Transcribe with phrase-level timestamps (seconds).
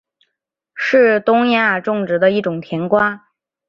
[0.73, 3.27] 是东亚种植的一种甜瓜。